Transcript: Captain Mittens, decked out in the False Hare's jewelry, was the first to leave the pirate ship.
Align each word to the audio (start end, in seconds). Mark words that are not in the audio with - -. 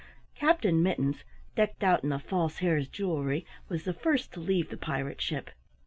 Captain 0.33 0.81
Mittens, 0.81 1.17
decked 1.55 1.83
out 1.83 2.01
in 2.03 2.09
the 2.09 2.17
False 2.17 2.57
Hare's 2.57 2.87
jewelry, 2.87 3.45
was 3.69 3.83
the 3.83 3.93
first 3.93 4.33
to 4.33 4.39
leave 4.39 4.69
the 4.71 4.75
pirate 4.77 5.21
ship. 5.21 5.51